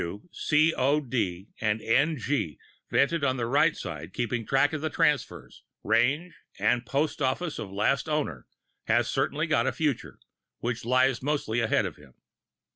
Q.," 0.01 0.27
"C. 0.31 0.73
O. 0.73 0.99
D.," 0.99 1.51
and 1.61 1.79
"N. 1.79 2.17
G." 2.17 2.57
vented 2.89 3.23
on 3.23 3.37
right 3.37 3.77
side, 3.77 4.13
keeping 4.15 4.47
track 4.47 4.73
of 4.73 4.91
transfers, 4.91 5.61
range 5.83 6.33
and 6.57 6.87
post 6.87 7.21
office 7.21 7.59
of 7.59 7.71
last 7.71 8.09
owner, 8.09 8.47
has 8.87 9.07
certainly 9.07 9.45
got 9.45 9.67
a 9.67 9.71
future, 9.71 10.17
which 10.57 10.85
lies 10.85 11.21
mostly 11.21 11.59
ahead 11.59 11.85
of 11.85 11.97
him. 11.97 12.15